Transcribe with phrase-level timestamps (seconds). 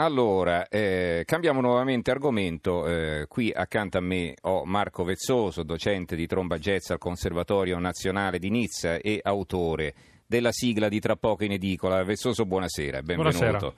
[0.00, 2.86] Allora, eh, cambiamo nuovamente argomento.
[2.86, 8.38] Eh, qui accanto a me ho Marco Vezzoso, docente di tromba jazz al Conservatorio Nazionale
[8.38, 12.04] di Nizza e autore della sigla di Tra poco in edicola.
[12.04, 13.38] Vezzoso, buonasera, benvenuto.
[13.38, 13.72] Buonasera.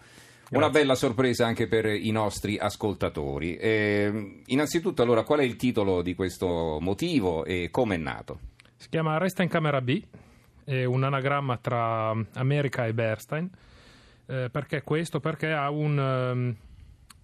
[0.51, 3.57] Una bella sorpresa anche per i nostri ascoltatori.
[3.57, 8.41] Eh, innanzitutto, allora, qual è il titolo di questo motivo e come è nato?
[8.77, 10.03] Si chiama Resta in camera B,
[10.65, 13.51] è un anagramma tra America e Bernstein.
[14.31, 15.19] Eh, perché questo?
[15.19, 16.57] Perché ha, un, ehm,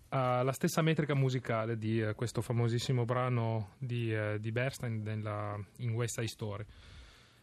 [0.09, 5.57] ha, la stessa metrica musicale di eh, questo famosissimo brano di, eh, di Bernstein nella,
[5.77, 6.65] in West Side Story.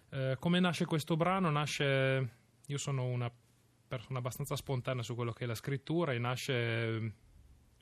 [0.10, 1.50] Eh, come nasce questo brano?
[1.50, 2.30] Nasce,
[2.66, 3.32] io sono una
[3.88, 7.14] persona abbastanza spontanea su quello che è la scrittura e nasce ehm,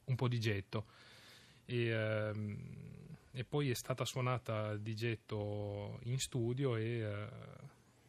[0.05, 0.85] un po' di getto.
[1.65, 2.57] E, ehm,
[3.31, 7.27] e poi è stata suonata di getto in studio e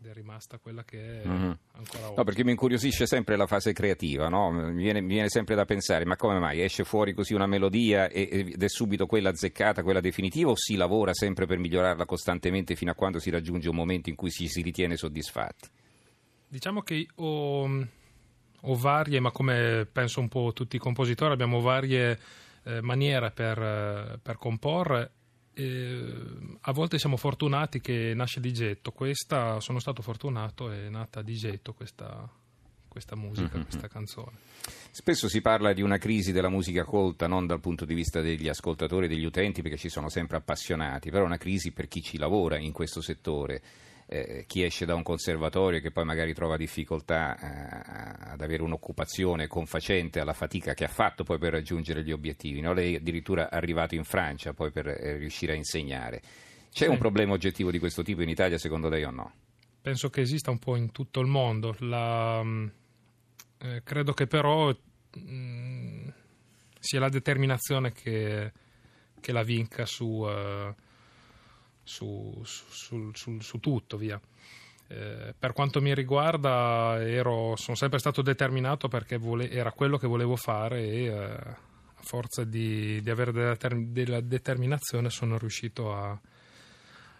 [0.03, 1.57] ed è rimasta quella che è Mhm.
[1.75, 2.15] ancora oggi.
[2.17, 4.51] No, perché mi incuriosisce sempre la fase creativa, no?
[4.51, 8.09] mi, viene, mi viene sempre da pensare, ma come mai esce fuori così una melodia
[8.09, 12.75] e- ed è subito quella azzeccata, quella definitiva, o si lavora sempre per migliorarla costantemente
[12.75, 15.69] fino a quando si raggiunge un momento in cui si, si ritiene soddisfatti?
[16.49, 17.65] Diciamo che ho,
[18.61, 22.19] ho varie, ma come penso un po' tutti i compositori, abbiamo varie
[22.65, 25.11] eh, maniere per, eh, per comporre.
[25.55, 26.13] E,
[26.61, 28.91] a volte siamo fortunati che nasce di getto.
[28.93, 32.29] Questa sono stato fortunato, è nata di getto questa,
[32.89, 33.63] questa musica, Mhm.
[33.65, 34.37] questa canzone.
[34.91, 38.49] Spesso si parla di una crisi della musica colta, non dal punto di vista degli
[38.49, 42.03] ascoltatori e degli utenti, perché ci sono sempre appassionati, però è una crisi per chi
[42.03, 43.63] ci lavora in questo settore.
[44.15, 49.47] Eh, chi esce da un conservatorio che poi magari trova difficoltà eh, ad avere un'occupazione
[49.47, 52.61] confacente alla fatica che ha fatto poi per raggiungere gli obiettivi.
[52.61, 52.75] no?
[52.75, 56.21] Lei è addirittura arrivato in Francia poi per eh, riuscire a insegnare.
[56.71, 56.91] C'è Sì.
[56.91, 59.33] un problema oggettivo di questo tipo in Italia secondo lei o no?
[59.81, 61.75] penso che esista un po' in tutto il mondo.
[61.81, 62.73] La, mh,
[63.63, 66.09] eh, credo che però mh,
[66.79, 68.53] sia la determinazione che,
[69.21, 70.75] che la vinca su, eh,
[71.83, 74.21] su, su- sul- su tutto, via.
[74.89, 80.07] Eh, per quanto mi riguarda, ero- sono sempre stato determinato perché vole- era quello che
[80.07, 85.95] volevo fare e eh, a forza di, di avere della, ter- della determinazione sono riuscito
[85.95, 86.21] a,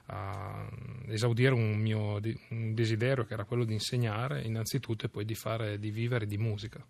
[0.07, 0.69] a
[1.07, 5.79] esaudire un mio un desiderio che era quello di insegnare innanzitutto e poi di fare
[5.79, 6.85] di vivere di musica.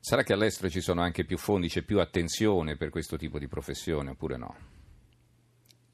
[0.00, 3.48] Sarà che all'estero ci sono anche più fondi, c'è più attenzione per questo tipo di
[3.48, 4.56] professione oppure no?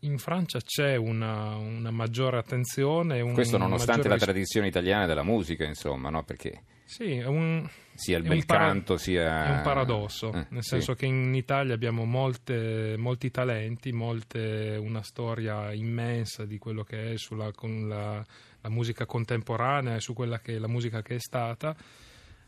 [0.05, 3.21] In Francia c'è una, una maggiore attenzione.
[3.21, 6.25] Un, Questo nonostante maggiore la tradizione italiana della musica, insomma, no?
[6.25, 9.47] perché Sì, è un, sia il bel para- canto sia...
[9.47, 10.69] è un paradosso, Eh, nel sì.
[10.71, 17.13] senso che in Italia abbiamo molte- molti talenti, molte- una storia immensa di quello che
[17.13, 18.23] è sulla, con la,
[18.61, 21.75] la musica contemporanea e su quella che è la musica che è stata.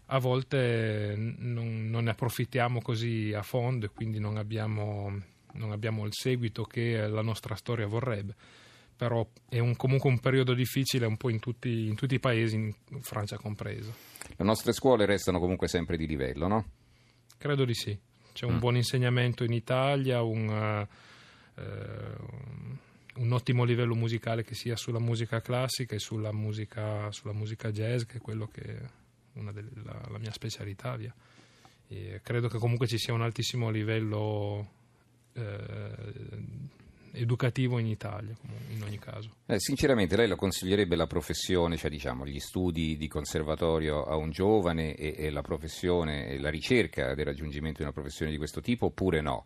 [0.09, 5.21] A volte non, non ne approfittiamo così a fondo e quindi non abbiamo,
[5.57, 8.35] non abbiamo il seguito che la nostra storia vorrebbe.
[8.97, 12.55] Però è un- comunque un periodo difficile un po' in tutti, in tutti i paesi,
[12.57, 12.73] in
[13.03, 13.93] Francia compreso.
[14.37, 16.65] Le nostre scuole restano comunque sempre di livello, no?
[17.37, 17.99] Credo di sì.
[18.33, 18.59] C'è un Mm.
[18.59, 20.89] buon insegnamento in Italia, un, eh,
[21.63, 22.17] eh,
[23.17, 28.03] un ottimo livello musicale che sia sulla musica classica e sulla musica, sulla musica jazz,
[28.05, 28.83] che è quello che è
[29.35, 30.97] una delle- la, la mia specialità.
[30.97, 31.15] Via.
[31.89, 34.76] E credo che comunque ci sia un altissimo livello eh,
[37.13, 38.35] educativo in Italia,
[38.71, 39.37] in ogni caso.
[39.47, 44.31] Eh, sinceramente lei lo consiglierebbe la professione, cioè diciamo gli studi di conservatorio a un
[44.31, 48.61] giovane e, e la professione e la ricerca del raggiungimento di una professione di questo
[48.61, 49.45] tipo oppure no?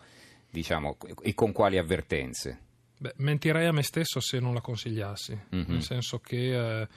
[0.50, 2.58] Diciamo, e con quali avvertenze?
[2.98, 5.64] Beh, mentirei a me stesso se non la consigliassi, Mhm.
[5.68, 6.88] nel senso che eh,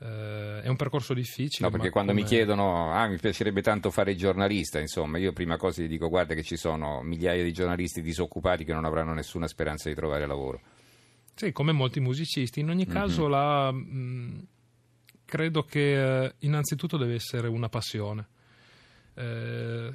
[0.00, 1.66] eh, è un percorso difficile.
[1.66, 5.32] No, perché quando mi come- chiedono, ah, mi piacerebbe tanto fare il giornalista, insomma, io
[5.32, 9.12] prima cosa gli dico, guarda che ci sono migliaia di giornalisti disoccupati che non avranno
[9.14, 10.60] nessuna speranza di trovare lavoro.
[11.34, 12.60] Sì, come molti musicisti.
[12.60, 12.92] In ogni Mhm.
[12.92, 14.46] caso, la, mh,
[15.24, 18.26] credo che eh, innanzitutto deve essere una passione.
[19.14, 19.92] Eh,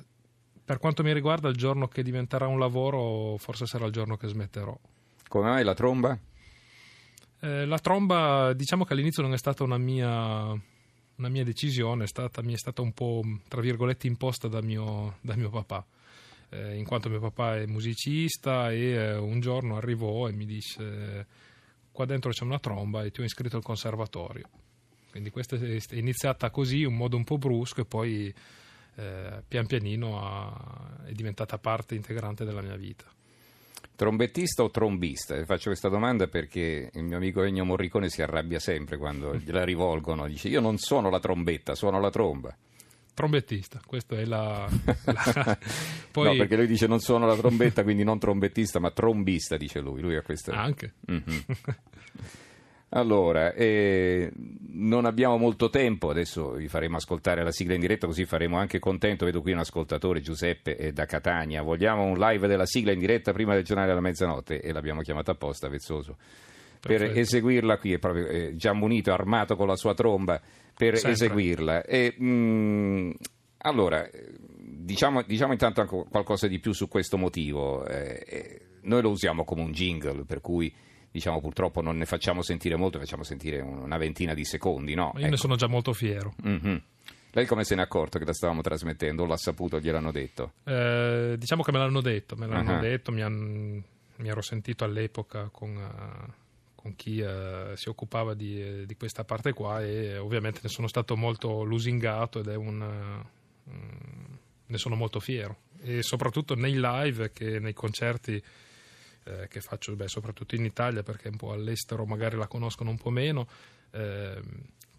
[0.66, 4.28] per quanto mi riguarda, il giorno che diventerà un lavoro, forse sarà il giorno che
[4.28, 4.78] smetterò.
[5.28, 6.18] Come mai la tromba?
[7.44, 12.08] Eh, la tromba, diciamo che all'inizio non è stata una mia, una mia decisione, è
[12.08, 15.86] stata, mi è stata un po', tra virgolette, imposta da mio, da mio papà,
[16.52, 21.28] eh, in quanto mio papà è musicista e eh, un giorno arrivò e mi disse
[21.92, 24.50] qua dentro c'è una tromba e ti ho iscritto al conservatorio.
[25.12, 28.34] Quindi questa è iniziata così, in modo un po' brusco e poi
[28.96, 33.04] eh, pian pianino ha- è diventata parte integrante della mia vita.
[33.96, 35.44] Trombettista o trombista?
[35.46, 40.28] Faccio questa domanda perché il mio amico Ennio Morricone si arrabbia sempre quando gliela rivolgono.
[40.28, 42.56] Dice: Io non suono la trombetta, suono la tromba.
[43.14, 44.68] Trombettista, questa è la...
[45.06, 45.58] la...
[46.12, 46.30] Poi...
[46.30, 50.02] No, perché lui dice non suono la trombetta, quindi non trombettista, ma trombista, dice lui.
[50.02, 50.54] Lui ha questa...
[50.54, 50.94] Anche.
[51.12, 51.40] Mm-hmm.
[52.96, 54.32] Allora, eh,
[54.74, 58.78] non abbiamo molto tempo, adesso vi faremo ascoltare la sigla in diretta così faremo anche
[58.78, 63.00] contento, vedo qui un ascoltatore Giuseppe eh, da Catania, vogliamo un live della sigla in
[63.00, 66.18] diretta prima del giornale della mezzanotte e l'abbiamo chiamata apposta Vezzoso
[66.80, 67.20] per Perfetto.
[67.20, 70.40] eseguirla qui, è proprio eh, già munito, armato con la sua tromba
[70.76, 71.12] per Sempre.
[71.14, 71.84] eseguirla.
[71.84, 73.12] E, mh, mm,
[73.60, 74.08] allora,
[74.58, 77.86] diciamo, diciamo, intanto qualcosa di più su questo motivo.
[77.88, 80.74] Eh, eh, noi lo usiamo come un jingle, per cui
[81.14, 85.12] diciamo purtroppo non ne facciamo sentire molto, facciamo sentire una ventina di secondi, no?
[85.14, 85.30] Io ecco.
[85.30, 86.34] ne sono già molto fiero.
[86.46, 86.78] Mm-hmm.
[87.36, 89.22] Lei come se ne è accorto che la stavamo trasmettendo?
[89.22, 90.54] O l'ha saputo, gliel'hanno detto?
[90.64, 92.82] Eh, diciamo che me l'hanno detto, me l'hanno uh-huh.
[92.82, 93.84] detto, mi, han,
[94.16, 96.32] mi, ero sentito all'epoca con, uh,
[96.74, 101.16] con chi uh, si occupava di, di, questa parte qua e ovviamente ne sono stato
[101.16, 103.24] molto lusingato ed è un...
[103.64, 103.72] Uh,
[104.66, 108.42] ne sono molto fiero e soprattutto nei live che nei concerti
[109.24, 112.98] eh, che faccio beh, soprattutto in Italia perché un po' all'estero magari la conoscono un
[112.98, 113.48] po' meno,
[113.92, 114.42] eh,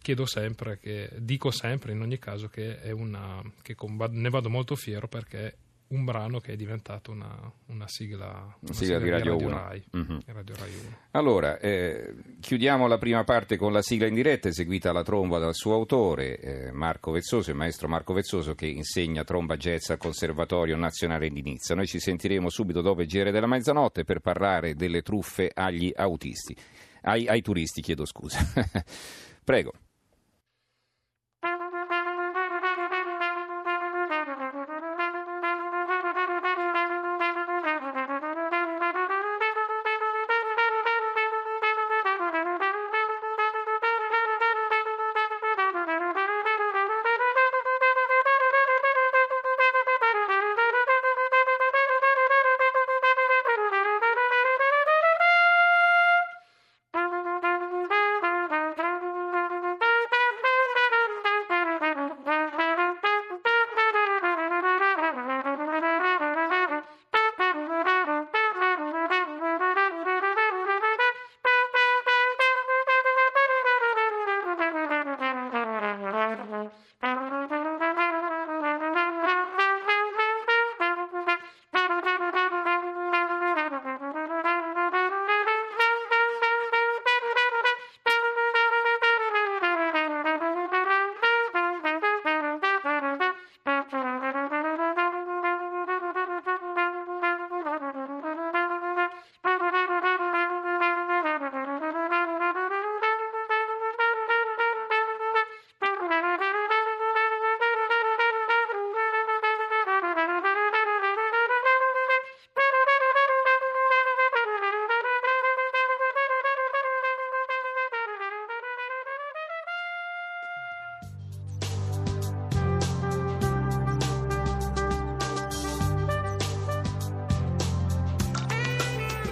[0.01, 3.75] chiedo sempre, che, dico sempre in ogni caso che, una, che
[4.11, 5.57] ne vado molto fiero perché
[5.89, 9.57] un brano che è diventato una, una sigla, una sigla, sigla di Radio, Radio 1.
[9.57, 10.19] Rai, mm-hmm.
[10.27, 10.97] Radio Rai 1.
[11.13, 15.55] Allora, eh, chiudiamo la prima parte con la sigla in diretta eseguita alla tromba dal
[15.55, 20.77] suo autore, eh, Marco Vezzoso, il maestro Marco Vezzoso che insegna tromba jazz al Conservatorio
[20.77, 21.75] Nazionale di Nizza.
[21.75, 26.57] Noi ci sentiremo subito dopo il giro della mezzanotte per parlare delle truffe agli autisti,
[27.03, 28.39] ai, ai turisti, chiedo scusa.
[29.45, 29.73] Prego.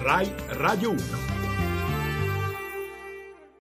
[0.03, 0.29] Rai
[0.59, 1.32] Radio 1.